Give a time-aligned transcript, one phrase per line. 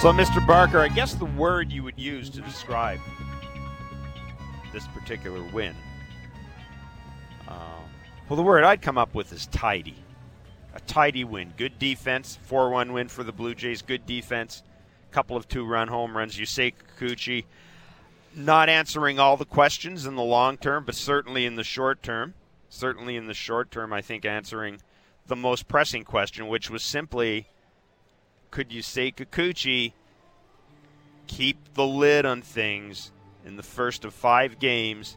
[0.00, 0.46] So, Mr.
[0.46, 3.00] Barker, I guess the word you would use to describe
[4.72, 5.74] this particular win,
[7.48, 7.82] um,
[8.28, 9.96] well, the word I'd come up with is tidy.
[10.72, 11.52] A tidy win.
[11.56, 12.38] Good defense.
[12.42, 13.82] 4 1 win for the Blue Jays.
[13.82, 14.62] Good defense.
[15.10, 16.36] Couple of two run home runs.
[16.36, 17.44] Yusei Kikuchi
[18.36, 22.34] not answering all the questions in the long term, but certainly in the short term.
[22.68, 24.80] Certainly in the short term, I think answering
[25.26, 27.48] the most pressing question, which was simply
[28.50, 29.92] could Yusei Kikuchi
[31.26, 33.12] keep the lid on things
[33.44, 35.16] in the first of five games?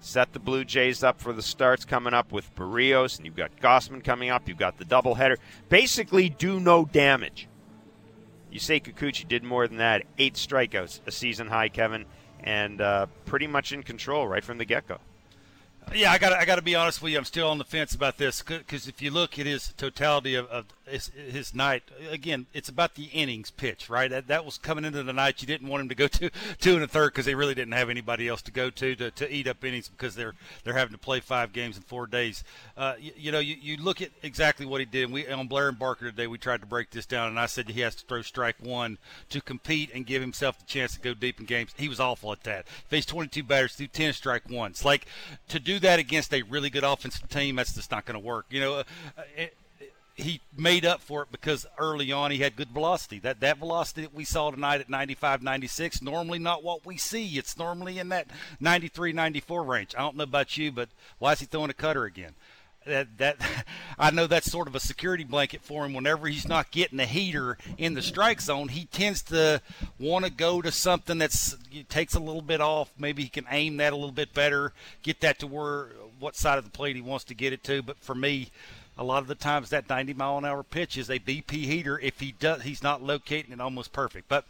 [0.00, 3.56] Set the Blue Jays up for the starts coming up with Berrios, and you've got
[3.60, 4.48] Gausman coming up.
[4.48, 5.36] You've got the doubleheader.
[5.68, 7.48] Basically, do no damage.
[8.52, 10.04] Yusei Kikuchi did more than that.
[10.18, 12.04] Eight strikeouts, a season high, Kevin,
[12.40, 14.98] and uh, pretty much in control right from the get go.
[15.94, 17.18] Yeah, I got I got to be honest with you.
[17.18, 20.46] I'm still on the fence about this because if you look at his totality of,
[20.48, 24.10] of his, his, night, again, it's about the innings pitch, right?
[24.10, 25.40] That, that was coming into the night.
[25.40, 27.74] You didn't want him to go to two and a third because they really didn't
[27.74, 30.92] have anybody else to go to, to to eat up innings because they're they're having
[30.92, 32.42] to play five games in four days.
[32.76, 35.10] Uh, you, you, know, you, you look at exactly what he did.
[35.10, 37.68] We on Blair and Barker today, we tried to break this down, and I said
[37.68, 38.98] he has to throw strike one
[39.30, 41.74] to compete and give himself the chance to go deep in games.
[41.76, 42.66] He was awful at that.
[42.88, 44.84] Faced 22 batters, threw 10 strike ones.
[44.84, 45.06] Like
[45.48, 48.46] to do that against a really good offensive team, that's just not going to work.
[48.50, 48.84] You know, uh,
[49.36, 49.56] it,
[50.16, 53.18] he made up for it because early on he had good velocity.
[53.18, 57.36] That that velocity that we saw tonight at 95, 96, normally not what we see.
[57.36, 59.94] It's normally in that 93, 94 range.
[59.94, 60.88] I don't know about you, but
[61.18, 62.34] why is he throwing a cutter again?
[62.86, 63.36] That, that
[63.98, 65.94] I know that's sort of a security blanket for him.
[65.94, 69.60] Whenever he's not getting a heater in the strike zone, he tends to
[69.98, 71.56] want to go to something that's
[71.88, 72.90] takes a little bit off.
[72.98, 74.72] Maybe he can aim that a little bit better,
[75.02, 75.88] get that to where
[76.18, 77.82] what side of the plate he wants to get it to.
[77.82, 78.50] But for me,
[78.98, 81.98] a lot of the times that 90 mile an hour pitch is a BP heater
[81.98, 84.28] if he does he's not locating it almost perfect.
[84.28, 84.44] But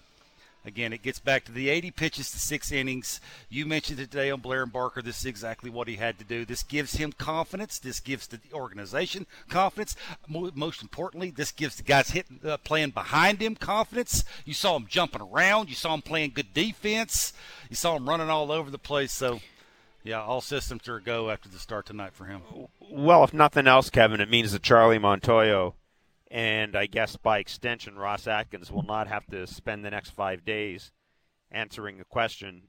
[0.67, 3.21] again, it gets back to the 80 pitches to six innings.
[3.49, 5.01] You mentioned it today on Blair and Barker.
[5.01, 6.45] This is exactly what he had to do.
[6.45, 7.79] This gives him confidence.
[7.79, 9.97] This gives the organization confidence.
[10.29, 14.25] Most importantly, this gives the guys hitting, uh, playing behind him confidence.
[14.45, 15.69] You saw him jumping around.
[15.69, 17.33] You saw him playing good defense.
[17.71, 19.13] You saw him running all over the place.
[19.13, 19.41] So
[20.07, 22.43] yeah, all systems are go after the start tonight for him.
[22.81, 25.75] Well, if nothing else, Kevin, it means that Charlie Montoyo
[26.31, 30.45] and I guess by extension Ross Atkins will not have to spend the next five
[30.45, 30.93] days
[31.51, 32.65] answering the question: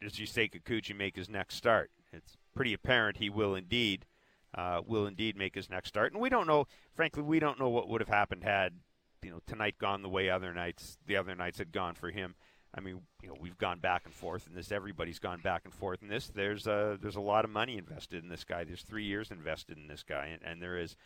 [0.00, 1.90] Does Yusei Kikuchi make his next start?
[2.12, 4.06] It's pretty apparent he will indeed
[4.54, 6.66] uh, will indeed make his next start, and we don't know.
[6.94, 8.74] Frankly, we don't know what would have happened had
[9.22, 12.34] you know tonight gone the way other nights the other nights had gone for him.
[12.74, 14.70] I mean, you know, we've gone back and forth in this.
[14.70, 16.28] Everybody's gone back and forth in this.
[16.28, 18.64] There's a there's a lot of money invested in this guy.
[18.64, 20.96] There's three years invested in this guy, and, and there is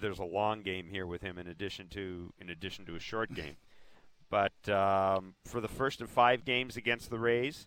[0.00, 3.32] there's a long game here with him in addition to in addition to a short
[3.34, 3.56] game.
[4.30, 7.66] But um, for the first of five games against the Rays,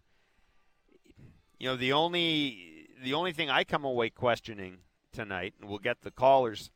[1.60, 4.78] you know, the only the only thing I come away questioning
[5.12, 6.72] tonight, and we'll get the callers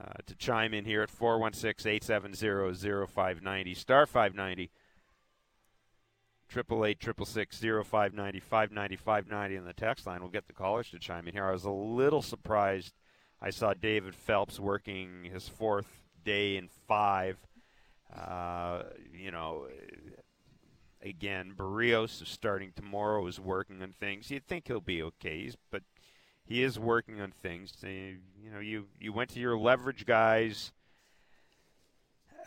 [0.00, 4.70] uh, to chime in here at 416-870-0590 star 590
[6.48, 10.20] triple eight triple six zero five ninety five ninety five ninety in the text line.
[10.20, 11.44] We'll get the callers to chime in here.
[11.44, 12.94] I was a little surprised.
[13.40, 15.86] I saw David Phelps working his fourth
[16.24, 17.38] day in five.
[18.14, 18.82] Uh,
[19.12, 19.68] you know,
[21.02, 23.26] again, Berrios is starting tomorrow.
[23.26, 24.30] Is working on things.
[24.30, 25.82] You'd think he'll be okay, but
[26.44, 27.72] he is working on things.
[27.82, 30.72] You know, you you went to your leverage guys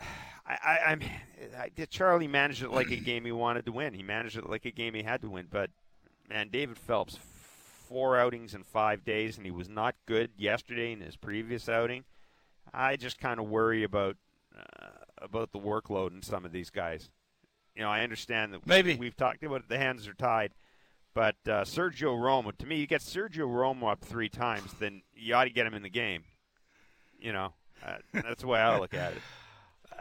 [0.46, 1.00] I, I, am
[1.88, 3.94] Charlie managed it like a game he wanted to win.
[3.94, 5.46] He managed it like a game he had to win.
[5.50, 5.70] But
[6.28, 7.18] man, David Phelps,
[7.92, 12.04] four outings in five days, and he was not good yesterday in his previous outing.
[12.72, 14.16] I just kind of worry about
[14.58, 14.88] uh,
[15.18, 17.10] about the workload in some of these guys.
[17.76, 20.52] You know, I understand that maybe we've talked about it, the hands are tied,
[21.14, 25.34] but uh, Sergio Romo, to me, you get Sergio Romo up three times, then you
[25.34, 26.24] ought to get him in the game.
[27.18, 27.52] You know,
[27.84, 29.18] uh, that's the way I look at it.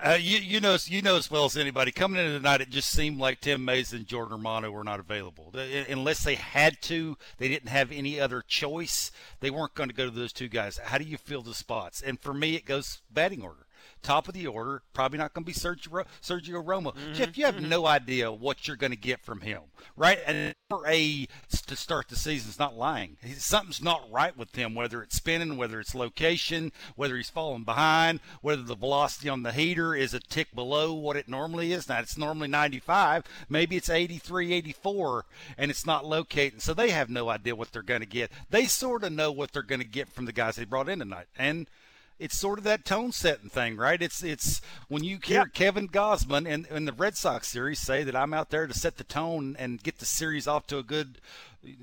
[0.03, 2.61] Uh, you, you know you know as well as anybody coming into tonight.
[2.61, 6.81] It just seemed like Tim Mayza and Jordan Romano were not available unless they had
[6.83, 7.17] to.
[7.37, 9.11] They didn't have any other choice.
[9.41, 10.79] They weren't going to go to those two guys.
[10.79, 12.01] How do you feel the spots?
[12.01, 13.67] And for me, it goes batting order
[14.01, 14.81] top of the order.
[14.93, 16.93] Probably not going to be Sergio, Sergio Romo.
[16.93, 17.13] Mm-hmm.
[17.13, 17.69] Jeff, you have mm-hmm.
[17.69, 19.61] no idea what you're going to get from him,
[19.95, 20.19] right?
[20.25, 21.27] And for A
[21.67, 23.17] to start the season is not lying.
[23.37, 28.19] Something's not right with him, whether it's spinning, whether it's location, whether he's falling behind,
[28.41, 31.87] whether the velocity on the heater is a tick below what it normally is.
[31.87, 33.23] Now, it's normally 95.
[33.49, 35.25] Maybe it's 83, 84,
[35.57, 36.59] and it's not locating.
[36.59, 38.31] So they have no idea what they're going to get.
[38.49, 40.99] They sort of know what they're going to get from the guys they brought in
[40.99, 41.27] tonight.
[41.37, 41.67] And–
[42.21, 43.99] it's sort of that tone setting thing, right?
[43.99, 45.53] It's it's when you hear yep.
[45.53, 48.97] Kevin Gausman and, and the Red Sox series say that I'm out there to set
[48.97, 51.19] the tone and get the series off to a good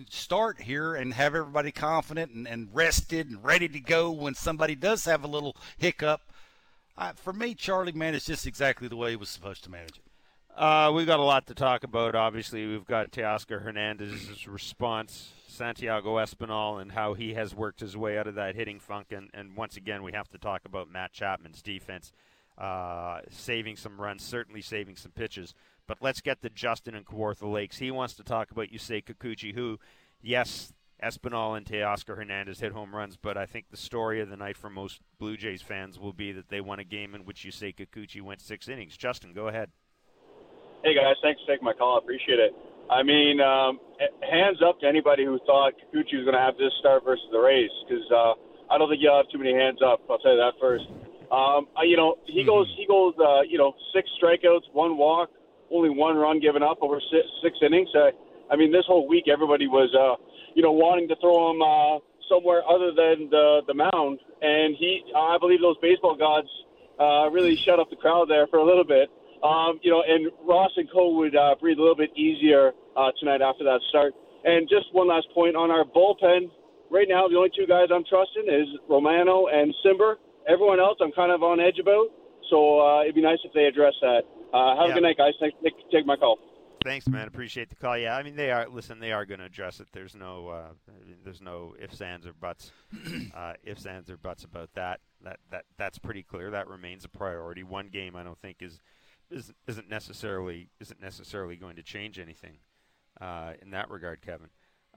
[0.08, 4.76] start here and have everybody confident and, and rested and ready to go when somebody
[4.76, 6.20] does have a little hiccup.
[6.96, 9.96] Uh, for me, Charlie, man, it's just exactly the way he was supposed to manage
[9.96, 10.02] it.
[10.56, 12.14] Uh, we've got a lot to talk about.
[12.14, 18.16] Obviously, we've got Teoscar Hernandez's response, Santiago Espinal, and how he has worked his way
[18.16, 19.08] out of that hitting funk.
[19.10, 22.12] And, and once again, we have to talk about Matt Chapman's defense,
[22.56, 25.54] uh, saving some runs, certainly saving some pitches.
[25.86, 27.78] But let's get to Justin and Kawartha Lakes.
[27.78, 29.80] He wants to talk about Yusei Kikuchi, who,
[30.22, 30.72] yes,
[31.02, 34.56] Espinal and Teoscar Hernandez hit home runs, but I think the story of the night
[34.56, 37.74] for most Blue Jays fans will be that they won a game in which Yusei
[37.74, 38.96] Kikuchi went six innings.
[38.96, 39.70] Justin, go ahead.
[40.84, 41.96] Hey guys, thanks for taking my call.
[41.96, 42.54] I appreciate it.
[42.90, 43.80] I mean, um,
[44.24, 47.38] hands up to anybody who thought Kikuchi was going to have this start versus the
[47.38, 48.32] Rays, because uh,
[48.72, 50.00] I don't think you'll have too many hands up.
[50.08, 50.84] I'll tell you that first.
[51.30, 52.48] Um, I, you know, he mm-hmm.
[52.48, 55.28] goes, he goes, uh, you know, six strikeouts, one walk,
[55.70, 57.90] only one run given up over six, six innings.
[57.94, 58.10] Uh,
[58.50, 60.16] I mean, this whole week everybody was, uh,
[60.54, 65.04] you know, wanting to throw him uh, somewhere other than the the mound, and he,
[65.14, 66.48] I believe, those baseball gods
[66.98, 69.10] uh, really shut up the crowd there for a little bit.
[69.42, 73.10] Um, you know, and Ross and Co would uh, breathe a little bit easier uh,
[73.20, 74.14] tonight after that start.
[74.44, 76.50] And just one last point on our bullpen.
[76.90, 80.14] Right now, the only two guys I'm trusting is Romano and Cimber.
[80.48, 82.08] Everyone else, I'm kind of on edge about.
[82.50, 84.22] So uh, it'd be nice if they address that.
[84.54, 84.92] Uh, have yeah.
[84.92, 85.34] a good night, guys.
[85.38, 86.38] Thanks for taking my call.
[86.84, 87.26] Thanks, man.
[87.26, 87.98] Appreciate the call.
[87.98, 88.68] Yeah, I mean they are.
[88.68, 89.88] Listen, they are going to address it.
[89.92, 90.92] There's no, uh,
[91.24, 92.72] there's no ifs, ands, or buts,
[93.36, 95.00] uh, ifs, ands, or buts about that.
[95.22, 96.50] That that that's pretty clear.
[96.50, 97.64] That remains a priority.
[97.64, 98.80] One game, I don't think is
[99.30, 102.58] isn't, isn't necessarily isn't necessarily going to change anything
[103.20, 104.48] uh, in that regard, Kevin.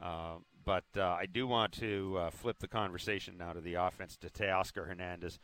[0.02, 4.18] Uh, but uh, I do want to uh, flip the conversation now to the offense
[4.18, 5.40] to Teoscar Hernandez,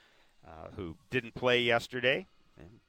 [0.46, 2.28] uh, who didn't play yesterday.
[2.58, 2.80] And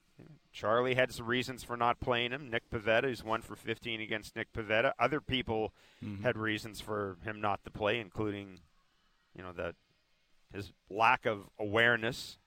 [0.53, 2.51] Charlie had some reasons for not playing him.
[2.51, 4.93] Nick Pivetta, who's one for 15 against Nick Pivetta.
[4.99, 5.73] Other people
[6.05, 6.23] mm-hmm.
[6.23, 8.61] had reasons for him not to play, including,
[9.37, 9.75] you know, that
[10.53, 12.39] his lack of awareness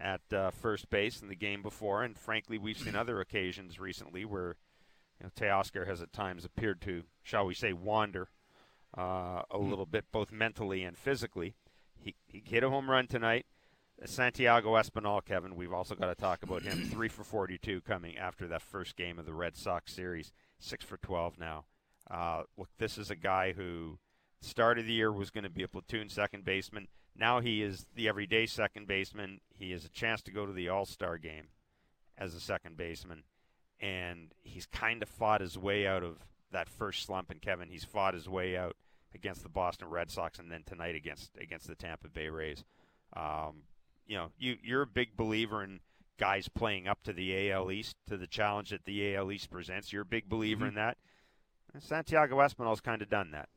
[0.00, 4.24] at uh, first base in the game before, and frankly, we've seen other occasions recently
[4.24, 4.56] where
[5.20, 8.28] you know, Teoscar has at times appeared to, shall we say, wander
[8.96, 9.68] uh, a mm.
[9.68, 11.54] little bit, both mentally and physically.
[11.98, 13.46] He, he hit a home run tonight.
[14.06, 16.84] Santiago Espinal, Kevin, we've also got to talk about him.
[16.90, 20.32] Three for 42 coming after that first game of the Red Sox series.
[20.58, 21.64] Six for 12 now.
[22.10, 23.98] Uh, look, this is a guy who
[24.40, 26.88] start of the year was going to be a platoon second baseman.
[27.16, 29.40] Now he is the everyday second baseman.
[29.58, 31.48] He has a chance to go to the All Star game
[32.16, 33.24] as a second baseman,
[33.80, 36.18] and he's kind of fought his way out of
[36.52, 37.30] that first slump.
[37.30, 38.76] And Kevin, he's fought his way out
[39.14, 42.64] against the Boston Red Sox, and then tonight against against the Tampa Bay Rays.
[43.14, 43.62] Um,
[44.06, 45.80] you know, you you're a big believer in
[46.18, 49.92] guys playing up to the AL East to the challenge that the AL East presents.
[49.92, 50.68] You're a big believer mm-hmm.
[50.68, 50.98] in that.
[51.72, 53.48] And Santiago Espinal's kind of done that.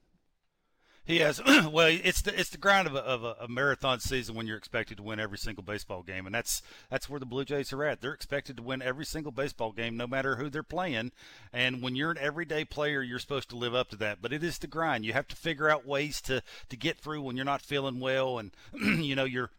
[1.06, 1.42] He has.
[1.72, 4.58] well, it's the it's the grind of a, of a, a, marathon season when you're
[4.58, 7.84] expected to win every single baseball game, and that's that's where the Blue Jays are
[7.84, 8.00] at.
[8.00, 11.12] They're expected to win every single baseball game, no matter who they're playing.
[11.52, 14.22] And when you're an everyday player, you're supposed to live up to that.
[14.22, 15.04] But it is the grind.
[15.04, 18.40] You have to figure out ways to to get through when you're not feeling well,
[18.40, 18.52] and
[19.04, 19.52] you know you're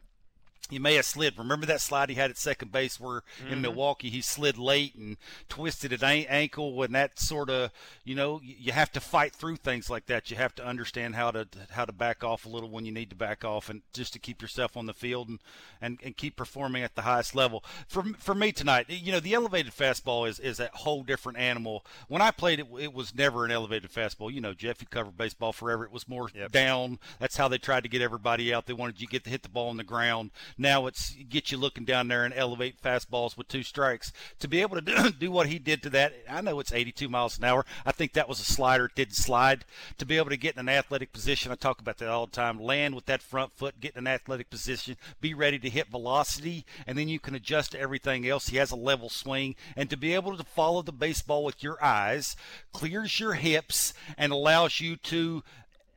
[0.70, 1.38] he may have slid.
[1.38, 3.52] Remember that slide he had at second base where mm-hmm.
[3.52, 5.16] in Milwaukee he slid late and
[5.48, 7.70] twisted his ankle, and that sort of,
[8.04, 10.30] you know, you have to fight through things like that.
[10.30, 13.10] You have to understand how to how to back off a little when you need
[13.10, 15.38] to back off, and just to keep yourself on the field and
[15.80, 17.64] and, and keep performing at the highest level.
[17.88, 21.84] For for me tonight, you know, the elevated fastball is is a whole different animal.
[22.08, 24.32] When I played it, it was never an elevated fastball.
[24.32, 25.84] You know, Jeff, you covered baseball forever.
[25.84, 26.52] It was more yep.
[26.52, 26.98] down.
[27.18, 28.66] That's how they tried to get everybody out.
[28.66, 31.50] They wanted you to get to hit the ball on the ground now it's get
[31.50, 34.12] you looking down there and elevate fastballs with two strikes.
[34.40, 37.38] To be able to do, what he did to that, I know it's 82 miles
[37.38, 37.64] an hour.
[37.84, 38.86] I think that was a slider.
[38.86, 39.64] It didn't slide.
[39.98, 42.32] To be able to get in an athletic position, I talk about that all the
[42.32, 42.60] time.
[42.60, 46.64] Land with that front foot, get in an athletic position, be ready to hit velocity,
[46.86, 48.48] and then you can adjust to everything else.
[48.48, 51.82] He has a level swing, and to be able to follow the baseball with your
[51.82, 52.36] eyes
[52.72, 55.42] clears your hips and allows you to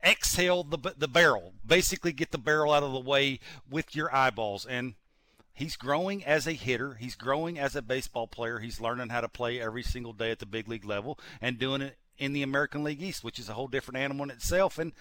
[0.04, 1.54] exhale the the barrel.
[1.66, 4.66] Basically, get the barrel out of the way with your eyeballs.
[4.66, 4.94] And
[5.52, 6.94] he's growing as a hitter.
[6.94, 8.58] He's growing as a baseball player.
[8.58, 11.82] He's learning how to play every single day at the big league level and doing
[11.82, 14.78] it in the American League East, which is a whole different animal in itself.
[14.78, 14.92] And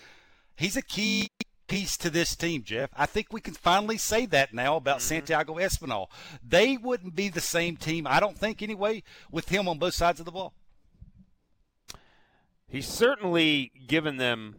[0.56, 1.30] he's a key
[1.68, 2.89] piece to this team, Jeff.
[2.96, 5.08] I think we can finally say that now about mm-hmm.
[5.08, 6.08] Santiago Espinal.
[6.48, 10.20] They wouldn't be the same team, I don't think, anyway, with him on both sides
[10.20, 10.54] of the ball.
[12.68, 14.58] He's certainly given them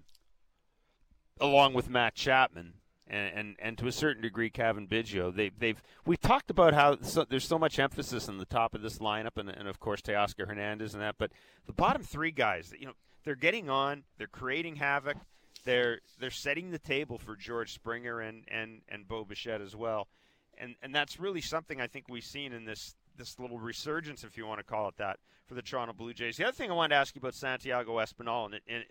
[1.40, 2.74] along with Matt Chapman,
[3.06, 5.34] and, and, and to a certain degree, Cavan Biggio.
[5.34, 8.82] They, they've we've talked about how so, there's so much emphasis on the top of
[8.82, 11.16] this lineup, and, and of course Teoscar Hernandez and that.
[11.18, 11.32] But
[11.66, 12.92] the bottom three guys, you know,
[13.24, 15.16] they're getting on, they're creating havoc,
[15.64, 20.08] they're they're setting the table for George Springer and and and Bo Bichette as well,
[20.56, 24.36] and and that's really something I think we've seen in this this little resurgence, if
[24.36, 26.36] you want to call it that, for the Toronto Blue Jays.
[26.36, 28.82] The other thing I wanted to ask you about Santiago Espinal, in, in,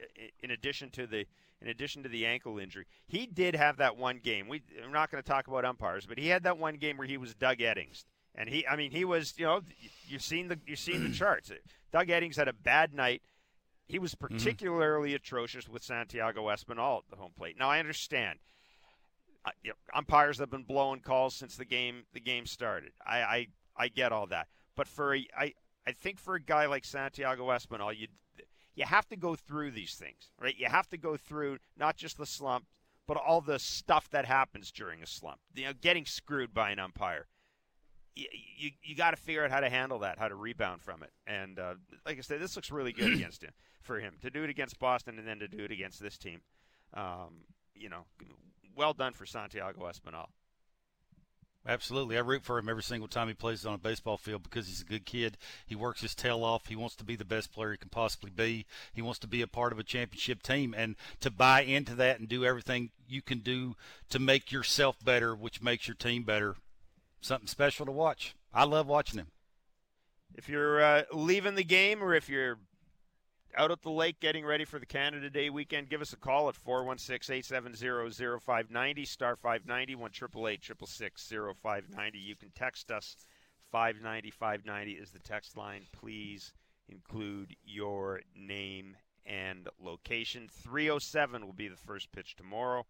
[0.43, 1.25] in addition to the
[1.61, 4.47] in addition to the ankle injury, he did have that one game.
[4.47, 7.07] We, we're not going to talk about umpires, but he had that one game where
[7.07, 8.05] he was Doug Eddings,
[8.35, 9.61] and he, I mean, he was, you know,
[10.07, 11.51] you've seen the you've seen the charts.
[11.91, 13.23] Doug Eddings had a bad night.
[13.87, 14.35] He was mm-hmm.
[14.35, 15.15] particularly mm-hmm.
[15.15, 17.57] atrocious with Santiago Espinal at the home plate.
[17.57, 18.39] Now I understand.
[19.45, 22.91] Uh, you know, umpires have been blowing calls since the game the game started.
[23.05, 24.47] I, I I get all that.
[24.75, 25.53] But for a, I,
[25.85, 28.07] I think for a guy like Santiago Espinal, you
[28.75, 30.53] you have to go through these things, right?
[30.55, 32.65] You have to go through not just the slump,
[33.07, 35.39] but all the stuff that happens during a slump.
[35.55, 37.25] You know, getting screwed by an umpire.
[38.15, 41.01] You you, you got to figure out how to handle that, how to rebound from
[41.01, 41.11] it.
[41.25, 44.43] And uh, like I said, this looks really good against him for him to do
[44.43, 46.41] it against Boston and then to do it against this team.
[46.93, 48.05] Um, you know,
[48.75, 50.27] well done for Santiago Espinal.
[51.67, 52.15] Absolutely.
[52.15, 54.81] I root for him every single time he plays on a baseball field because he's
[54.81, 55.37] a good kid.
[55.65, 56.67] He works his tail off.
[56.67, 58.65] He wants to be the best player he can possibly be.
[58.93, 62.19] He wants to be a part of a championship team and to buy into that
[62.19, 63.75] and do everything you can do
[64.09, 66.55] to make yourself better, which makes your team better.
[67.19, 68.33] Something special to watch.
[68.53, 69.27] I love watching him.
[70.35, 72.59] If you're uh, leaving the game or if you're
[73.57, 76.47] out at the lake getting ready for the Canada Day weekend, give us a call
[76.47, 83.15] at 416-870-0590, star 590, 1 0590 You can text us
[83.71, 85.87] 590 590 is the text line.
[85.91, 86.53] Please
[86.87, 88.95] include your name
[89.25, 90.47] and location.
[90.51, 92.85] 307 will be the first pitch tomorrow,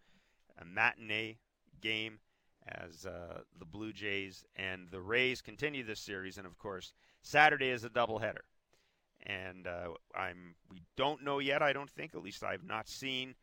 [0.59, 1.37] a matinee
[1.81, 2.19] game
[2.67, 6.37] as uh, the Blue Jays and the Rays continue this series.
[6.37, 8.43] And, of course, Saturday is a doubleheader
[9.25, 11.61] and uh, I'm we don't know yet.
[11.61, 13.35] I don't think, at least I've not seen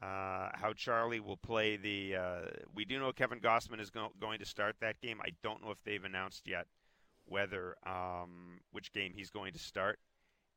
[0.00, 2.16] uh, how Charlie will play the.
[2.16, 2.40] Uh,
[2.74, 5.20] we do know Kevin Gausman is go- going to start that game.
[5.22, 6.66] I don't know if they've announced yet
[7.26, 9.98] whether um, which game he's going to start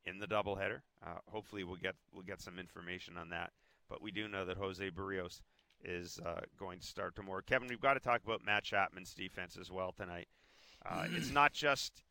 [0.04, 0.80] in the doubleheader.
[1.04, 3.50] Uh, hopefully, we'll get we'll get some information on that.
[3.88, 5.42] But we do know that Jose Berrios
[5.84, 7.40] is uh, going to start tomorrow.
[7.46, 10.28] Kevin, we've got to talk about Matt Chapman's defense as well tonight.
[10.84, 12.02] Uh, it's not just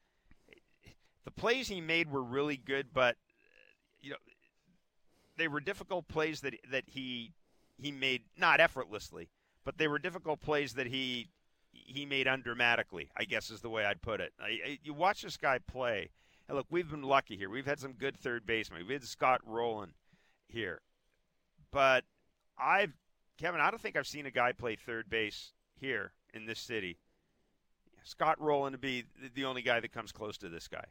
[1.25, 3.17] the plays he made were really good, but
[3.99, 4.17] you know
[5.37, 7.33] they were difficult plays that that he
[7.77, 9.29] he made not effortlessly,
[9.65, 11.29] but they were difficult plays that he
[11.71, 13.09] he made undramatically.
[13.17, 14.31] I guess is the way I'd put it.
[14.39, 16.11] I, I, you watch this guy play,
[16.47, 17.49] and look, we've been lucky here.
[17.49, 18.85] We've had some good third basemen.
[18.87, 19.93] We had Scott Rolen
[20.47, 20.81] here,
[21.71, 22.05] but
[22.57, 22.93] I've
[23.37, 23.61] Kevin.
[23.61, 26.99] I don't think I've seen a guy play third base here in this city.
[28.03, 30.85] Scott Rolen to be the only guy that comes close to this guy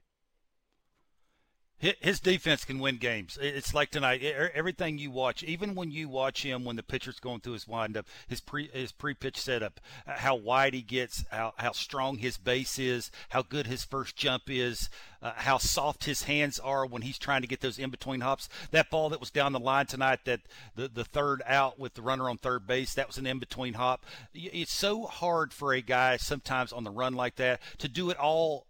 [1.79, 3.37] his defense can win games.
[3.41, 4.23] It's like tonight.
[4.23, 8.07] Everything you watch, even when you watch him when the pitcher's going through his windup,
[8.27, 12.79] his pre his pre pitch setup, how wide he gets, how how strong his base
[12.79, 14.89] is, how good his first jump is,
[15.21, 18.49] uh, how soft his hands are when he's trying to get those in between hops.
[18.71, 20.41] That ball that was down the line tonight, that
[20.77, 23.75] the the third out with the runner on third base, that was an in between
[23.75, 24.07] hop.
[24.33, 28.19] It's so hard for a guy sometimes on the run like that to do it
[28.19, 28.67] all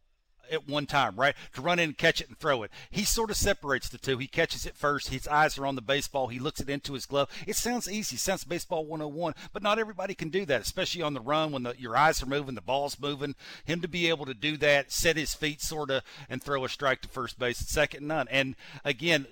[0.50, 1.34] at one time, right?
[1.54, 2.70] To run in, and catch it, and throw it.
[2.90, 4.18] He sort of separates the two.
[4.18, 5.08] He catches it first.
[5.08, 6.28] His eyes are on the baseball.
[6.28, 7.28] He looks it into his glove.
[7.46, 8.16] It sounds easy.
[8.16, 11.74] Sounds baseball 101, but not everybody can do that, especially on the run when the,
[11.78, 13.34] your eyes are moving, the ball's moving.
[13.64, 16.68] Him to be able to do that, set his feet sort of, and throw a
[16.68, 18.26] strike to first base, second none.
[18.30, 19.26] And again,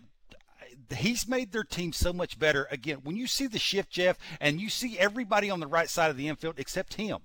[0.95, 2.69] he's made their team so much better.
[2.71, 6.11] Again, when you see the shift, Jeff, and you see everybody on the right side
[6.11, 7.21] of the infield except him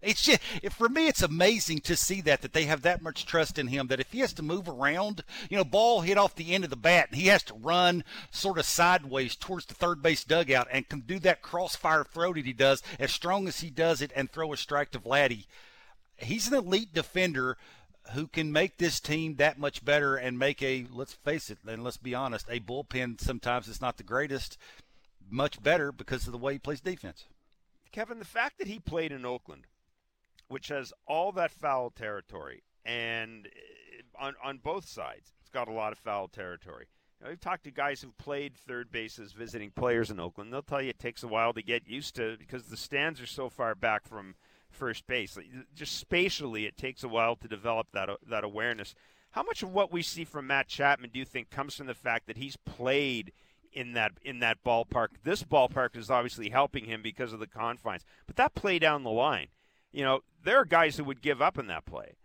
[0.00, 0.40] it's just
[0.72, 3.88] for me, it's amazing to see that that they have that much trust in him.
[3.88, 6.70] That if he has to move around, you know, ball hit off the end of
[6.70, 10.68] the bat, and he has to run sort of sideways towards the third base dugout
[10.70, 14.12] and can do that crossfire throw that he does as strong as he does it
[14.14, 15.46] and throw a strike to Vladdy.
[16.16, 17.56] He's an elite defender
[18.12, 21.84] who can make this team that much better and make a let's face it and
[21.84, 24.56] let's be honest a bullpen sometimes it's not the greatest
[25.30, 27.24] much better because of the way he plays defense
[27.92, 29.64] kevin the fact that he played in oakland
[30.48, 35.72] which has all that foul territory, and eh, on on both sides, it's got a
[35.72, 36.88] lot of foul territory.
[37.18, 40.52] You know, we've talked to guys who've played third bases visiting players in Oakland.
[40.52, 43.26] They'll tell you it takes a while to get used to because the stands are
[43.26, 44.34] so far back from
[44.70, 45.36] first base.
[45.74, 48.94] Just spatially, it takes a while to develop that that awareness.
[49.32, 51.94] How much of what we see from Matt Chapman do you think comes from the
[51.94, 53.32] fact that he's played
[53.72, 55.08] in that in that ballpark.
[55.22, 58.04] This ballpark is obviously helping him because of the confines.
[58.26, 59.48] But that play down the line,
[59.92, 62.16] you know, there are guys who would give up in that play.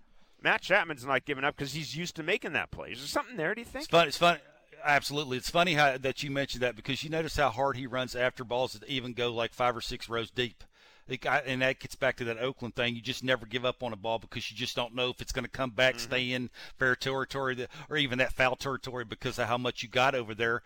[0.41, 2.91] Matt Chapman's not giving up because he's used to making that play.
[2.91, 3.55] Is there something there?
[3.55, 3.83] Do you think?
[3.83, 4.07] It's fun.
[4.07, 4.39] It's fun.
[4.85, 8.17] Absolutely, it's funny how that you mentioned that because you notice how hard he runs
[8.17, 10.63] after balls that even go like five or six rows deep.
[11.07, 12.95] And that gets back to that Oakland thing.
[12.95, 15.31] You just never give up on a ball because you just don't know if it's
[15.31, 16.03] going to come back, mm-hmm.
[16.03, 20.15] stay in fair territory, or even that foul territory because of how much you got
[20.15, 20.63] over there.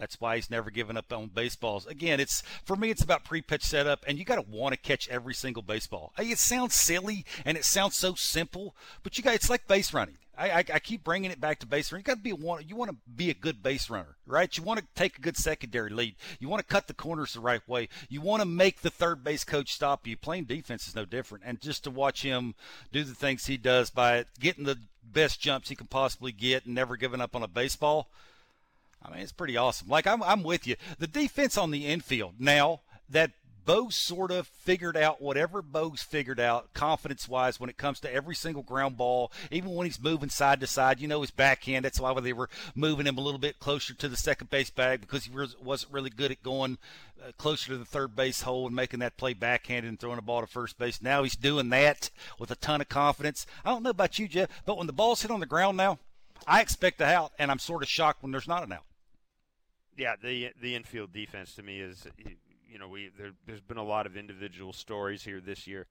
[0.00, 1.86] That's why he's never given up on baseballs.
[1.86, 5.06] Again, it's for me, it's about pre-pitch setup, and you got to want to catch
[5.10, 6.14] every single baseball.
[6.18, 10.16] It sounds silly and it sounds so simple, but you got it's like base running.
[10.38, 12.00] I, I, I keep bringing it back to base running.
[12.00, 12.64] You got to be one.
[12.66, 14.56] You want to be a good base runner, right?
[14.56, 16.14] You want to take a good secondary lead.
[16.38, 17.90] You want to cut the corners the right way.
[18.08, 20.16] You want to make the third base coach stop you.
[20.16, 21.44] Playing defense is no different.
[21.46, 22.54] And just to watch him
[22.90, 26.74] do the things he does by getting the best jumps he can possibly get and
[26.74, 28.08] never giving up on a baseball
[29.02, 29.88] I mean, it's pretty awesome.
[29.88, 30.76] Like I'm, I'm with you.
[30.98, 33.32] The defense on the infield now that
[33.64, 38.12] Bo sort of figured out whatever Bo's figured out confidence wise when it comes to
[38.12, 41.00] every single ground ball, even when he's moving side to side.
[41.00, 44.08] You know, his backhand, that's why they were moving him a little bit closer to
[44.08, 45.30] the second base bag because he
[45.62, 46.78] wasn't really good at going
[47.22, 50.22] uh, closer to the third base hole and making that play backhanded and throwing the
[50.22, 51.02] ball to first base.
[51.02, 53.46] Now he's doing that with a ton of confidence.
[53.64, 55.98] I don't know about you, Jeff, but when the ball's hit on the ground now,
[56.46, 58.84] I expect a out, and I'm sort of shocked when there's not an out
[59.96, 62.06] yeah, the the infield defense to me is,
[62.68, 65.86] you know, we there, has been a lot of individual stories here this year.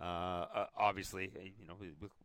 [0.00, 1.76] Uh, uh, obviously, eh, you know,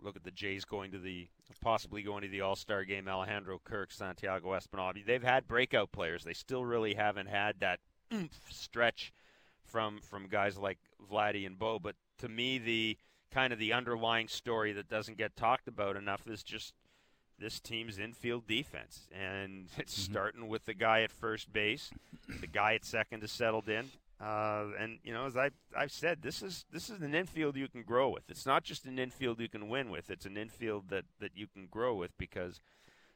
[0.01, 1.27] look at the Jays going to the
[1.61, 3.07] possibly going to the All Star game.
[3.07, 5.05] Alejandro Kirk, Santiago Espinal.
[5.05, 6.23] They've had breakout players.
[6.23, 7.79] They still really haven't had that
[8.49, 9.13] stretch
[9.63, 10.79] from from guys like
[11.11, 11.77] Vladdy and Bo.
[11.79, 12.97] But to me, the
[13.31, 16.73] kind of the underlying story that doesn't get talked about enough is just
[17.39, 20.11] this team's infield defense, and it's mm-hmm.
[20.11, 21.91] starting with the guy at first base,
[22.41, 23.85] the guy at second is settled in,
[24.21, 27.69] uh, and you know, as I I've said, this is this is an infield you
[27.69, 28.29] can grow with.
[28.29, 30.09] It's not just an infield you can win with.
[30.11, 32.59] It's an infield that that you can grow with because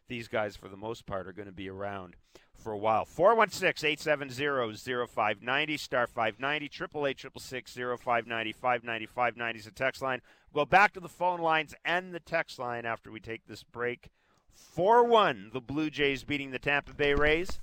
[0.07, 2.15] these guys, for the most part, are going to be around
[2.53, 3.03] for a while.
[3.03, 10.21] 416 870 0590, star 590, 888 0590, 590, 590 is a text line.
[10.53, 13.63] We'll go back to the phone lines and the text line after we take this
[13.63, 14.09] break.
[14.53, 17.59] 4 1, the Blue Jays beating the Tampa Bay Rays.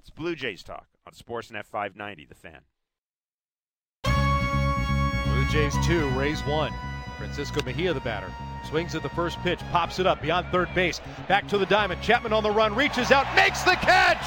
[0.00, 2.60] It's Blue Jays talk on Sportsnet 590, the fan.
[5.26, 6.72] Blue Jays 2, Rays 1.
[7.18, 8.32] Francisco Mejia, the batter.
[8.68, 11.02] Swings at the first pitch, pops it up beyond third base.
[11.28, 12.00] Back to the diamond.
[12.00, 14.24] Chapman on the run, reaches out, makes the catch!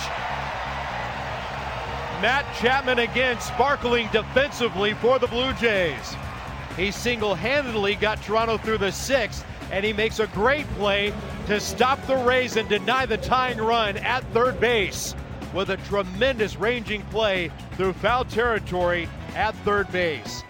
[2.21, 6.15] Matt Chapman again sparkling defensively for the Blue Jays.
[6.77, 11.11] He single handedly got Toronto through the sixth, and he makes a great play
[11.47, 15.15] to stop the Rays and deny the tying run at third base
[15.55, 20.43] with a tremendous ranging play through foul territory at third base.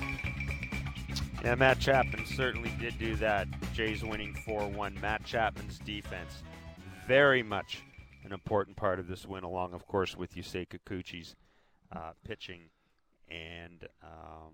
[1.45, 3.47] Yeah, Matt Chapman certainly did do that.
[3.73, 4.99] Jays winning 4 1.
[4.99, 6.43] Matt Chapman's defense,
[7.07, 7.83] very much
[8.25, 11.37] an important part of this win, along, of course, with Yusei Kikuchi's
[11.95, 12.63] uh, pitching
[13.29, 14.51] and um,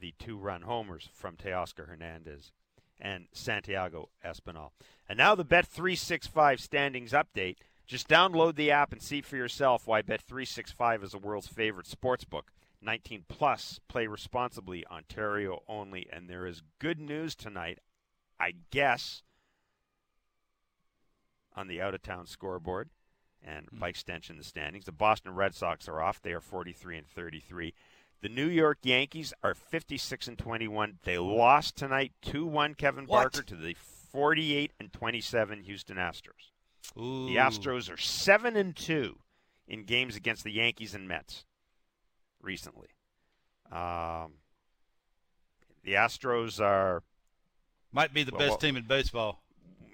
[0.00, 2.52] the two run homers from Teoscar Hernandez
[3.00, 4.70] and Santiago Espinal.
[5.08, 7.56] And now the Bet365 standings update.
[7.86, 12.24] Just download the app and see for yourself why Bet365 is the world's favorite sports
[12.24, 12.50] book.
[12.80, 16.06] 19 plus, play responsibly, Ontario only.
[16.12, 17.78] And there is good news tonight,
[18.38, 19.22] I guess,
[21.56, 22.90] on the out of town scoreboard
[23.42, 23.78] and mm-hmm.
[23.78, 24.84] by extension the standings.
[24.84, 26.22] The Boston Red Sox are off.
[26.22, 27.74] They are 43 and 33.
[28.24, 30.98] The New York Yankees are 56 and 21.
[31.04, 33.20] They lost tonight 2-1 Kevin what?
[33.20, 33.76] Parker to the
[34.12, 36.52] 48 and 27 Houston Astros.
[36.98, 37.26] Ooh.
[37.26, 39.18] The Astros are 7 and 2
[39.68, 41.44] in games against the Yankees and Mets
[42.40, 42.88] recently.
[43.70, 44.36] Um,
[45.82, 47.02] the Astros are
[47.92, 49.42] might be the well, best well, team in baseball.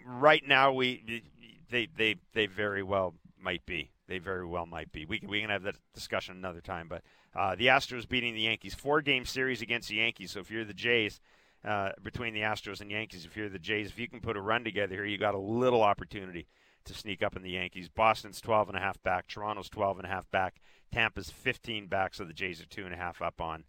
[0.06, 1.24] Right now, we
[1.68, 3.90] they they they very well might be.
[4.06, 5.04] They very well might be.
[5.04, 6.86] We can, we can have that discussion another time.
[6.88, 7.02] But
[7.34, 10.32] uh, the Astros beating the Yankees, four game series against the Yankees.
[10.32, 11.20] So if you're the Jays,
[11.64, 14.40] uh, between the Astros and Yankees, if you're the Jays, if you can put a
[14.40, 16.46] run together here, you got a little opportunity
[16.84, 17.88] to sneak up in the Yankees.
[17.88, 19.28] Boston's 12 and a half back.
[19.28, 20.60] Toronto's 12 and a half back.
[20.90, 22.14] Tampa's 15 back.
[22.14, 23.64] So the Jays are two and a half up on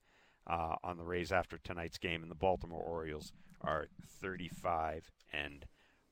[0.47, 3.87] uh, on the Rays after tonight's game, and the Baltimore Orioles are
[4.21, 5.65] 35 and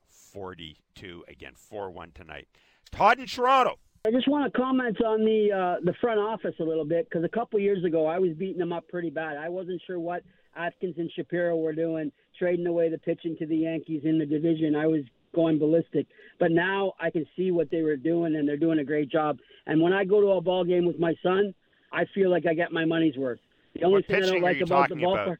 [0.07, 2.47] 42 again, 4-1 tonight.
[2.91, 3.79] Todd in Toronto.
[4.09, 7.23] I just want to comment on the uh, the front office a little bit because
[7.23, 9.37] a couple years ago I was beating them up pretty bad.
[9.37, 10.23] I wasn't sure what
[10.55, 14.75] Atkins and Shapiro were doing, trading away the pitching to the Yankees in the division.
[14.75, 15.01] I was
[15.35, 16.07] going ballistic.
[16.39, 19.37] But now I can see what they were doing, and they're doing a great job.
[19.67, 21.53] And when I go to a ball game with my son,
[21.93, 23.39] I feel like I get my money's worth.
[23.75, 25.27] The only What thing I don't like about the talking about?
[25.27, 25.37] ballpark.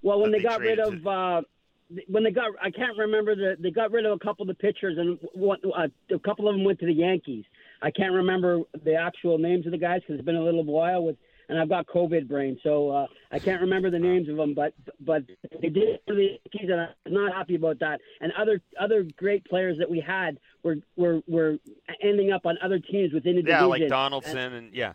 [0.00, 1.06] Well, when they they got rid of.
[1.06, 1.42] Uh,
[2.08, 3.56] when they got, I can't remember the.
[3.58, 6.54] They got rid of a couple of the pitchers, and one, uh, a couple of
[6.54, 7.44] them went to the Yankees.
[7.82, 11.02] I can't remember the actual names of the guys because it's been a little while
[11.04, 11.16] with,
[11.48, 14.54] and I've got COVID brain, so uh, I can't remember the names of them.
[14.54, 15.22] But but
[15.60, 18.00] they did it for the Yankees, and I'm not happy about that.
[18.20, 21.58] And other other great players that we had were were were
[22.02, 23.80] ending up on other teams within the Yeah, division.
[23.80, 24.92] Yeah, like Donaldson and, yeah.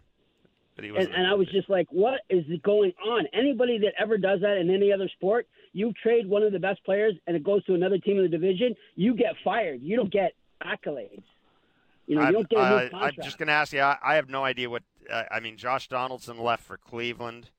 [0.76, 3.28] But he And, and I was just like, what is going on?
[3.34, 6.84] Anybody that ever does that in any other sport, you trade one of the best
[6.84, 9.82] players and it goes to another team in the division, you get fired.
[9.82, 11.24] You don't get accolades.
[12.08, 13.82] You know, I'm, don't get a I- new I'm just going to ask you.
[13.82, 14.84] I, I have no idea what.
[15.10, 17.50] Uh, I mean, Josh Donaldson left for Cleveland.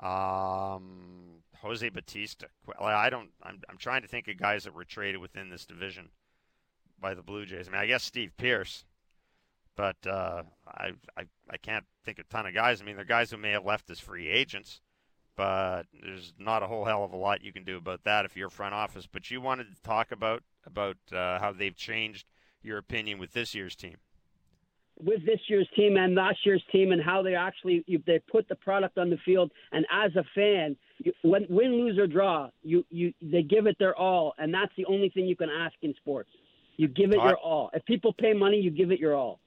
[0.00, 2.46] Um, Jose Bautista.
[2.80, 3.30] I don't.
[3.42, 3.60] I'm.
[3.68, 6.10] I'm trying to think of guys that were traded within this division
[7.00, 7.68] by the Blue Jays.
[7.68, 8.84] I mean, I guess Steve Pearce,
[9.76, 12.80] but uh, I, I I can't think of a ton of guys.
[12.80, 14.80] I mean, they're guys who may have left as free agents,
[15.36, 18.36] but there's not a whole hell of a lot you can do about that if
[18.36, 19.08] you're front office.
[19.10, 22.24] But you wanted to talk about about uh, how they've changed
[22.62, 23.96] your opinion with this year's team.
[25.00, 28.56] with this year's team and last year's team and how they actually they put the
[28.56, 32.84] product on the field and as a fan you, when win lose or draw you
[32.90, 35.94] you they give it their all and that's the only thing you can ask in
[35.94, 36.30] sports
[36.76, 37.28] you give it Todd?
[37.28, 39.38] your all if people pay money you give it your all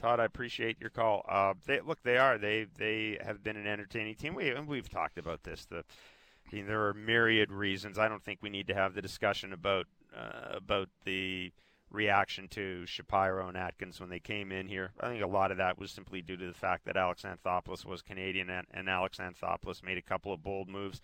[0.00, 1.24] Todd, I appreciate your call.
[1.28, 2.38] Uh, they, look, they are.
[2.38, 4.36] They they have been an entertaining team.
[4.36, 5.64] We and we've talked about this.
[5.64, 7.98] The I mean, there are myriad reasons.
[7.98, 11.50] I don't think we need to have the discussion about uh, about the
[11.90, 14.92] reaction to Shapiro and Atkins when they came in here.
[15.00, 17.84] I think a lot of that was simply due to the fact that Alex Anthopoulos
[17.84, 21.00] was Canadian and, Alex Anthopoulos made a couple of bold moves.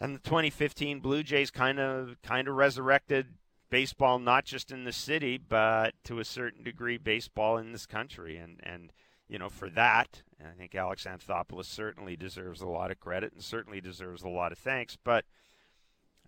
[0.00, 3.34] And the 2015 Blue Jays kind of kind of resurrected
[3.70, 8.38] baseball not just in the city but to a certain degree baseball in this country
[8.38, 8.92] and and
[9.28, 13.42] you know for that I think Alex Anthopoulos certainly deserves a lot of credit and
[13.42, 15.26] certainly deserves a lot of thanks but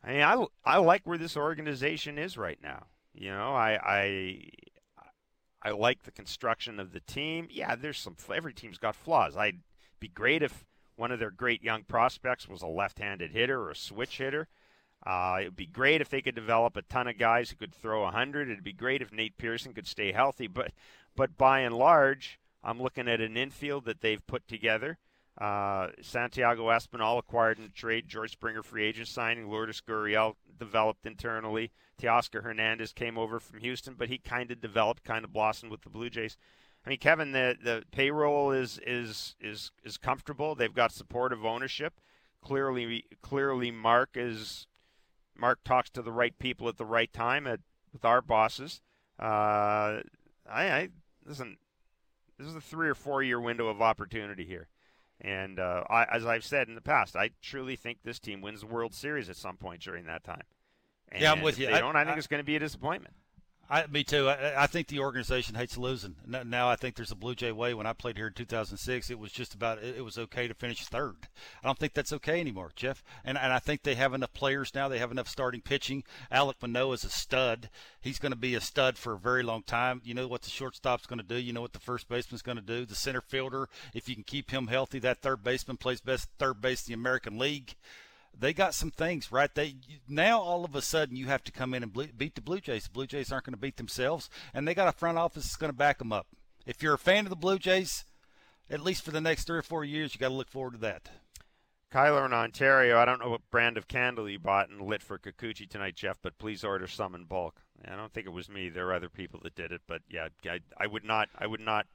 [0.05, 4.42] I mean I I like where this organization is right now you know I I
[5.62, 9.61] I like the construction of the team yeah there's some every team's got flaws I'd
[9.99, 10.64] be great if
[10.96, 14.49] one of their great young prospects was a left-handed hitter or a switch hitter
[15.07, 17.75] uh, it would be great if they could develop a ton of guys who could
[17.75, 18.51] throw 100.
[18.51, 20.46] It'd be great if Nate Pearson could stay healthy.
[20.46, 20.73] But,
[21.16, 24.99] but by and large, I'm looking at an infield that they've put together.
[25.40, 28.09] Uh, Santiago Espinal acquired in trade.
[28.09, 29.48] George Springer free agent signing.
[29.48, 31.72] Lourdes Gurriel developed internally.
[32.00, 35.83] Teoscar Hernandez came over from Houston, but he kind of developed, kind of blossomed with
[35.83, 36.37] the Blue Jays.
[36.85, 40.55] I mean, Kevin, the the payroll is is is is comfortable.
[40.55, 42.00] They've got supportive ownership.
[42.42, 44.66] Clearly, clearly, Mark is
[45.37, 47.61] Mark talks to the right people at the right time at,
[47.92, 48.81] with our bosses.
[49.18, 50.00] Uh,
[50.50, 50.88] I, I
[51.24, 51.59] listen.
[52.38, 54.68] This is a three or four year window of opportunity here,
[55.20, 58.61] and uh, I, as I've said in the past, I truly think this team wins
[58.61, 60.42] the World Series at some point during that time.
[61.11, 61.66] And Yeah, I'm with if you.
[61.66, 61.96] They I- don't.
[61.96, 63.14] I think I- it's going to be a disappointment.
[63.70, 64.28] I, me too.
[64.28, 66.16] I, I think the organization hates losing.
[66.26, 67.72] Now I think there's a Blue Jay way.
[67.72, 70.85] When I played here in 2006, it was just about it was okay to finish
[70.85, 71.28] third.
[71.62, 73.04] I don't think that's okay anymore, Jeff.
[73.24, 74.88] And and I think they have enough players now.
[74.88, 76.02] They have enough starting pitching.
[76.33, 77.70] Alek Manoah is a stud.
[78.00, 80.02] He's going to be a stud for a very long time.
[80.04, 81.37] You know what the shortstop's going to do.
[81.37, 82.85] You know what the first baseman's going to do.
[82.85, 86.61] The center fielder, if you can keep him healthy, that third baseman plays best third
[86.61, 87.76] base in the American League
[88.40, 89.55] they got some things right.
[89.55, 89.76] They
[90.09, 92.61] now all of a sudden you have to come in and ble- beat the Blue
[92.61, 92.85] Jays.
[92.85, 95.57] The Blue Jays aren't going to beat themselves, and they got a front office that's
[95.57, 96.26] going to back them up.
[96.66, 98.05] If you're a fan of the Blue Jays,
[98.68, 100.79] at least for the next three or four years, you got to look forward to
[100.81, 101.11] that.
[101.92, 102.98] Kyler in Ontario.
[102.98, 106.18] I don't know what brand of candle you bought and lit for Kikuchi tonight, Jeff,
[106.22, 107.62] but please order some in bulk.
[107.85, 108.68] I don't think it was me.
[108.68, 111.29] There are other people that did it, but yeah, I, I would not.
[111.37, 111.87] I would not.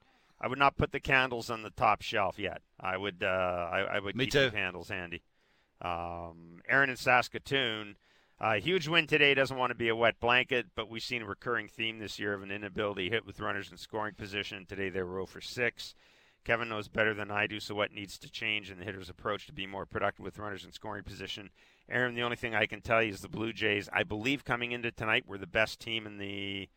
[0.41, 2.61] I would not put the candles on the top shelf yet.
[2.77, 3.23] I would.
[3.23, 3.27] Uh,
[3.71, 4.45] I, I would Me keep too.
[4.49, 5.21] the candles handy.
[5.81, 7.97] Um, Aaron in Saskatoon.
[8.39, 11.25] Uh, huge win today doesn't want to be a wet blanket, but we've seen a
[11.25, 14.65] recurring theme this year of an inability hit with runners in scoring position.
[14.65, 15.95] Today they were 0 for 6.
[16.43, 19.47] Kevin knows better than I do, so what needs to change in the hitter's approach
[19.47, 21.49] to be more productive with runners in scoring position?
[21.89, 24.71] Aaron, the only thing I can tell you is the Blue Jays, I believe coming
[24.71, 26.69] into tonight, were the best team in the,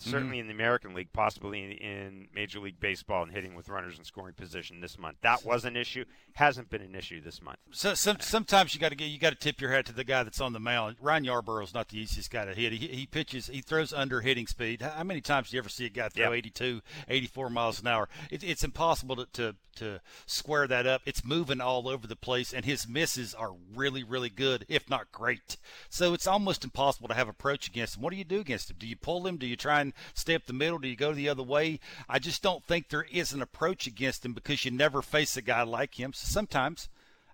[0.00, 0.10] Mm-hmm.
[0.10, 3.98] certainly in the American League, possibly in, in Major League Baseball, and hitting with runners
[3.98, 5.18] in scoring position this month.
[5.22, 6.04] That was an issue.
[6.34, 7.58] Hasn't been an issue this month.
[7.70, 10.04] So some, sometimes you got to get you got to tip your hat to the
[10.04, 10.96] guy that's on the mound.
[11.00, 12.72] Ryan Yarbrough's not the easiest guy to hit.
[12.72, 14.82] He, he pitches, he throws under hitting speed.
[14.82, 16.32] How many times do you ever see a guy throw Yep.
[16.32, 18.08] 82, 84 miles an hour?
[18.30, 21.02] It, it's impossible to, to to square that up.
[21.06, 25.12] It's moving all over the place, and his misses are really, really good, if not
[25.12, 25.56] great.
[25.88, 28.02] So it's almost impossible to have approach against him.
[28.02, 28.76] What do you do against him?
[28.78, 29.36] Do you pull him?
[29.36, 30.78] Do you try and stay up the middle?
[30.78, 31.80] Do you go the other way?
[32.08, 35.42] I just don't think there is an approach against him because you never face a
[35.42, 36.12] guy like him.
[36.12, 36.88] So sometimes.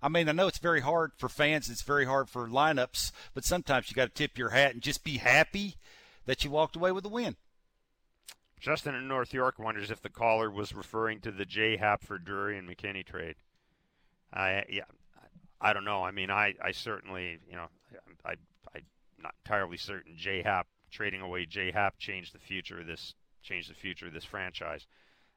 [0.05, 1.71] I mean, I know it's very hard for fans.
[1.71, 5.05] It's very hard for lineups, but sometimes you got to tip your hat and just
[5.05, 5.77] be happy
[6.27, 7.37] that you walked away with a win.
[8.59, 11.77] Justin in North York wonders if the caller was referring to the J.
[11.77, 13.35] Happ for, Drury, and McKinney trade.
[14.33, 14.85] I yeah,
[15.61, 16.05] I don't know.
[16.05, 17.67] I mean, I, I certainly you know
[18.25, 18.35] I
[18.73, 18.85] I am
[19.23, 20.43] not entirely certain J.
[20.43, 21.73] Happ trading away J.
[21.73, 24.87] Happ changed the future of this changed the future of this franchise.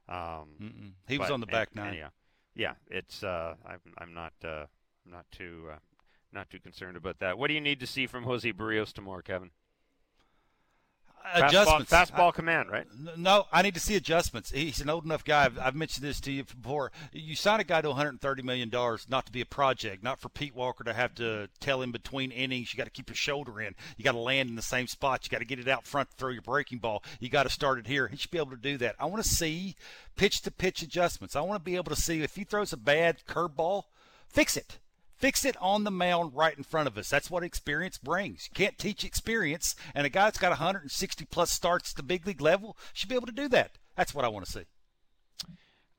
[0.07, 1.87] Um, He was on the back nine.
[1.87, 2.09] anyhow,
[2.53, 4.65] yeah, it's uh, I'm I'm not uh,
[5.05, 5.77] I'm not too uh,
[6.31, 7.37] not too concerned about that.
[7.39, 9.49] What do you need to see from Jose Berrios tomorrow, Kevin?
[11.33, 11.91] Fastball, Adjustments.
[11.91, 12.85] fastball command, right?
[13.17, 14.51] No, I need to see adjustments.
[14.51, 15.45] He's an old enough guy.
[15.45, 16.91] I've, I've mentioned this to you before.
[17.11, 20.29] You sign a guy to 130 million dollars not to be a project, not for
[20.29, 22.73] Pete Walker to have to tell him between innings.
[22.73, 23.73] You got to keep your shoulder in.
[23.97, 25.25] You got to land in the same spot.
[25.25, 27.03] You got to get it out front to throw your breaking ball.
[27.19, 28.07] You got to start it here.
[28.07, 28.95] He should be able to do that.
[28.99, 29.75] I want to see
[30.15, 31.35] pitch to pitch adjustments.
[31.35, 33.83] I want to be able to see if he throws a bad curveball,
[34.27, 34.77] fix it.
[35.17, 37.09] Fix it on the mound right in front of us.
[37.09, 38.49] That's what experience brings.
[38.49, 42.27] You can't teach experience, and a guy that's got 160 plus starts at the big
[42.27, 43.77] league level should be able to do that.
[43.95, 44.63] That's what I want to see.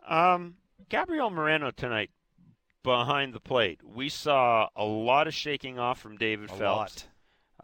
[0.07, 0.57] Um,
[0.89, 2.11] Gabriel Moreno tonight
[2.83, 3.81] behind the plate.
[3.85, 7.07] We saw a lot of shaking off from David A Phelps.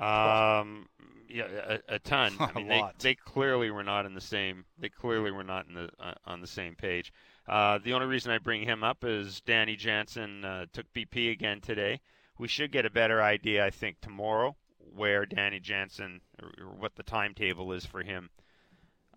[0.00, 0.60] lot.
[0.60, 0.88] Um,
[1.28, 1.44] yeah,
[1.88, 2.34] a, a ton.
[2.40, 2.98] A I mean, they, lot.
[2.98, 4.64] they clearly were not in the same.
[4.78, 7.12] They clearly were not in the uh, on the same page.
[7.48, 11.60] Uh, the only reason I bring him up is Danny Jansen uh, took BP again
[11.60, 12.00] today.
[12.38, 14.56] We should get a better idea, I think, tomorrow
[14.94, 18.30] where Danny Jansen or, or what the timetable is for him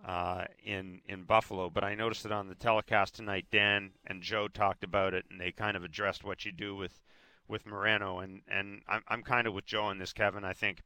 [0.05, 1.69] uh, in in Buffalo.
[1.69, 3.45] But I noticed it on the telecast tonight.
[3.51, 6.99] Dan and Joe talked about it, and they kind of addressed what you do with
[7.47, 8.19] with Moreno.
[8.19, 10.43] And and I'm I'm kind of with Joe on this, Kevin.
[10.43, 10.81] I think.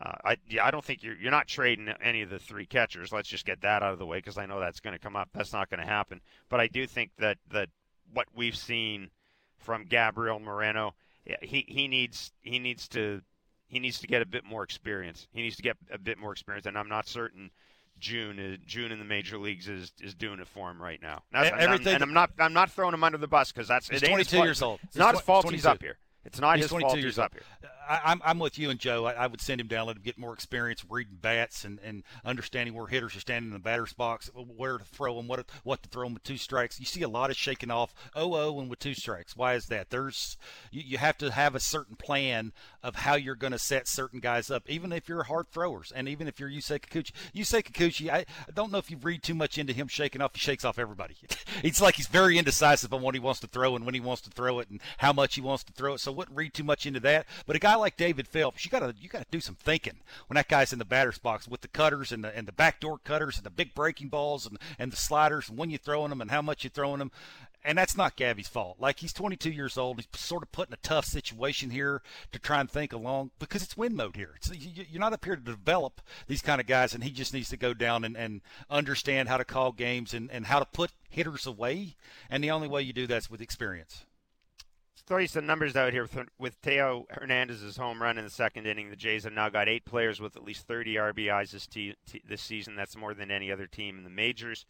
[0.00, 3.12] Uh, I yeah, I don't think you're you're not trading any of the three catchers.
[3.12, 5.16] Let's just get that out of the way because I know that's going to come
[5.16, 5.30] up.
[5.32, 6.20] That's not going to happen.
[6.48, 7.70] But I do think that that
[8.12, 9.10] what we've seen
[9.58, 10.94] from Gabriel Moreno,
[11.40, 13.22] he he needs he needs to
[13.68, 15.28] he needs to get a bit more experience.
[15.32, 17.50] He needs to get a bit more experience, and I'm not certain
[17.98, 21.22] June is, June in the major leagues is, is doing it for him right now.
[21.34, 24.02] E- everything and I'm not I'm not throwing him under the bus because that's He's
[24.02, 24.46] it his 22 fault.
[24.46, 24.80] years old.
[24.84, 25.96] It's not tw- his fault he's up here.
[26.24, 27.70] It's not He's his 22 fault he's up here.
[27.88, 29.06] I, I'm, I'm with you and Joe.
[29.06, 32.02] I, I would send him down, let him get more experience reading bats and, and
[32.24, 35.82] understanding where hitters are standing in the batter's box, where to throw them, what what
[35.82, 36.80] to throw them with two strikes.
[36.80, 39.36] You see a lot of shaking off 0-0 and with two strikes.
[39.36, 39.90] Why is that?
[39.90, 40.36] There's
[40.70, 44.20] you, you have to have a certain plan of how you're going to set certain
[44.20, 47.12] guys up, even if you're hard throwers, and even if you're Yusei Kikuchi.
[47.34, 50.34] Yusei Kikuchi, I, I don't know if you read too much into him shaking off.
[50.34, 51.16] He shakes off everybody.
[51.62, 54.22] it's like he's very indecisive on what he wants to throw and when he wants
[54.22, 56.00] to throw it and how much he wants to throw it.
[56.00, 57.26] So wouldn't read too much into that.
[57.46, 60.48] But a guy like David Phelps, you gotta you gotta do some thinking when that
[60.48, 63.44] guy's in the batter's box with the cutters and the and the backdoor cutters and
[63.46, 66.42] the big breaking balls and and the sliders and when you're throwing them and how
[66.42, 67.10] much you're throwing them.
[67.64, 68.76] And that's not Gabby's fault.
[68.78, 69.96] Like he's 22 years old.
[69.98, 73.60] He's sort of put in a tough situation here to try and think along because
[73.64, 74.34] it's win mode here.
[74.36, 77.34] It's, you- you're not up here to develop these kind of guys, and he just
[77.34, 80.64] needs to go down and, and understand how to call games and, and how to
[80.64, 81.96] put hitters away.
[82.30, 84.04] And the only way you do that's with experience.
[85.06, 88.90] Throw you some numbers out here with, Teo Hernandez's home run in the second inning.
[88.90, 91.94] The Jays have now got eight players with at least 30 RBIs this, te-
[92.28, 92.74] this season.
[92.74, 94.66] That's more than any other team in the majors.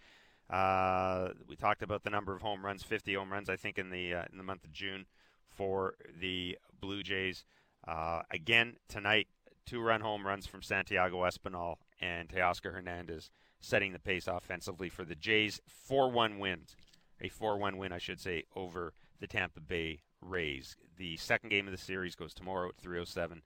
[0.51, 3.91] Uh, we talked about the number of home runs, 50 home runs, I think, in
[3.91, 5.07] the uh, in the month of June
[5.49, 7.45] for the Blue Jays.
[7.89, 9.27] Uh, again tonight,
[9.65, 15.17] two-run home runs from Santiago Espinal and Teoscar Hernandez, setting the pace offensively for the
[15.17, 15.61] Jays.
[15.67, 16.77] Four-one wins,
[17.21, 20.77] a four-one win, I should say, over the Tampa Bay Rays.
[20.97, 23.43] The second game of the series goes tomorrow at 3:07.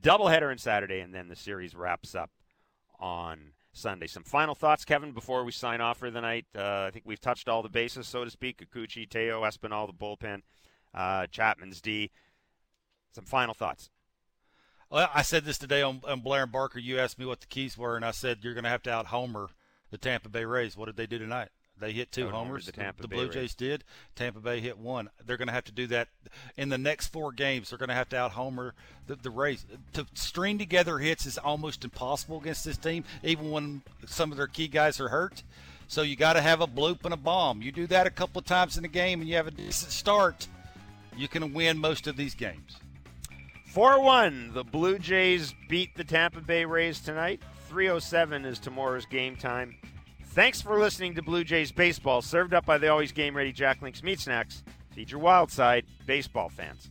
[0.00, 2.30] Doubleheader on Saturday, and then the series wraps up
[2.98, 4.06] on Sunday.
[4.06, 6.46] Some final thoughts, Kevin, before we sign off for the night.
[6.56, 8.58] Uh, I think we've touched all the bases, so to speak.
[8.58, 10.42] Kikuchi, Teo, Espinal, the bullpen,
[10.94, 12.10] uh, Chapman's D.
[13.12, 13.90] Some final thoughts.
[14.90, 16.78] Well, I said this today on, on Blair and Barker.
[16.78, 18.92] You asked me what the keys were, and I said you're going to have to
[18.92, 19.48] out homer
[19.90, 20.76] the Tampa Bay Rays.
[20.76, 21.48] What did they do tonight?
[21.78, 22.66] They hit two homers.
[22.66, 23.34] the Tampa the Bay Blue Rays.
[23.34, 23.84] Jays did.
[24.14, 25.10] Tampa Bay hit one.
[25.26, 26.08] They're going to have to do that
[26.56, 27.70] in the next four games.
[27.70, 28.74] They're going to have to out homer
[29.06, 29.66] the, the Rays.
[29.94, 34.46] To string together hits is almost impossible against this team, even when some of their
[34.46, 35.42] key guys are hurt.
[35.88, 37.60] So you got to have a bloop and a bomb.
[37.60, 39.92] You do that a couple of times in the game, and you have a decent
[39.92, 40.46] start.
[41.16, 42.76] You can win most of these games.
[43.66, 44.52] 4 1.
[44.54, 47.42] The Blue Jays beat the Tampa Bay Rays tonight.
[47.68, 49.76] 307 is tomorrow's game time.
[50.34, 53.80] Thanks for listening to Blue Jays Baseball, served up by the always game ready Jack
[53.80, 54.64] Links Meat Snacks.
[54.90, 56.90] Feed your wild side, baseball fans.